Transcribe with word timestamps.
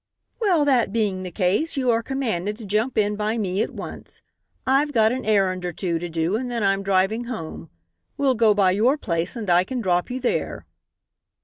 "Well, 0.39 0.65
that 0.65 0.91
being 0.91 1.21
the 1.21 1.29
case, 1.29 1.77
you 1.77 1.91
are 1.91 2.01
commanded 2.01 2.57
to 2.57 2.65
jump 2.65 2.97
in 2.97 3.15
by 3.15 3.37
me 3.37 3.61
at 3.61 3.69
once. 3.69 4.23
I've 4.65 4.93
got 4.93 5.11
an 5.11 5.23
errand 5.25 5.63
or 5.63 5.71
two 5.71 5.99
to 5.99 6.09
do 6.09 6.35
and 6.35 6.49
then 6.49 6.63
I'm 6.63 6.81
driving 6.81 7.25
home. 7.25 7.69
We'll 8.17 8.33
go 8.33 8.55
by 8.55 8.71
your 8.71 8.97
place 8.97 9.35
and 9.35 9.47
I 9.47 9.63
can 9.63 9.79
drop 9.79 10.09
you 10.09 10.19
there." 10.19 10.65